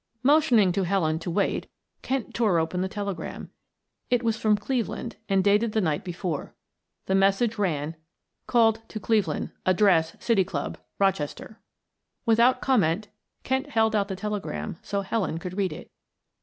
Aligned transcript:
Motioning 0.23 0.71
to 0.71 0.81
Helen 0.81 1.19
to 1.19 1.29
wait, 1.29 1.67
Kent 2.01 2.33
tore 2.33 2.57
open 2.57 2.81
the 2.81 2.89
telegram. 2.89 3.51
It 4.09 4.23
was 4.23 4.35
from 4.35 4.57
Cleveland 4.57 5.15
and 5.29 5.43
dated 5.43 5.73
the 5.73 5.79
night 5.79 6.03
before. 6.03 6.55
The 7.05 7.13
message 7.13 7.59
ran: 7.59 7.95
Called 8.47 8.81
to 8.89 8.99
Cleveland. 8.99 9.51
Address 9.63 10.15
City 10.19 10.43
Club. 10.43 10.79
Rochester. 10.97 11.59
Without 12.25 12.61
comment 12.61 13.09
Kent 13.43 13.69
held 13.69 13.95
out 13.95 14.07
the 14.07 14.15
telegram 14.15 14.79
so 14.81 15.01
that 15.01 15.09
Helen 15.09 15.37
could 15.37 15.55
read 15.55 15.71
it. 15.71 15.91